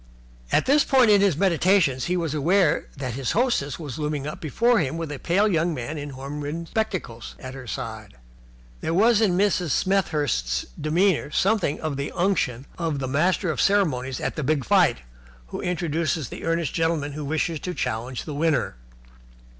At 0.51 0.65
this 0.65 0.83
point 0.83 1.11
in 1.11 1.21
his 1.21 1.37
meditations 1.37 2.05
he 2.05 2.17
was 2.17 2.33
aware 2.33 2.87
that 2.97 3.13
his 3.13 3.33
hostess 3.33 3.77
was 3.77 3.99
looming 3.99 4.25
up 4.25 4.41
before 4.41 4.79
him 4.79 4.97
with 4.97 5.11
a 5.11 5.19
pale 5.19 5.47
young 5.47 5.75
man 5.75 5.95
in 5.99 6.09
horn 6.09 6.41
rimmed 6.41 6.69
spectacles 6.69 7.35
at 7.37 7.53
her 7.53 7.67
side. 7.67 8.15
There 8.79 8.95
was 8.95 9.21
in 9.21 9.37
Mrs. 9.37 9.69
Smethurst's 9.69 10.65
demeanour 10.81 11.29
something 11.29 11.79
of 11.81 11.97
the 11.97 12.11
unction 12.13 12.65
of 12.79 12.97
the 12.97 13.07
master 13.07 13.51
of 13.51 13.61
ceremonies 13.61 14.19
at 14.19 14.35
the 14.35 14.43
big 14.43 14.65
fight 14.65 15.01
who 15.49 15.61
introduces 15.61 16.29
the 16.29 16.45
earnest 16.45 16.73
gentleman 16.73 17.11
who 17.11 17.23
wishes 17.23 17.59
to 17.59 17.75
challenge 17.75 18.23
the 18.23 18.33
winner. 18.33 18.77